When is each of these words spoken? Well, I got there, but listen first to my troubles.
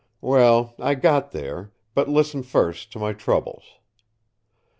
Well, 0.21 0.73
I 0.79 0.95
got 0.95 1.29
there, 1.29 1.73
but 1.93 2.09
listen 2.09 2.41
first 2.41 2.91
to 2.93 2.97
my 2.97 3.13
troubles. 3.13 3.77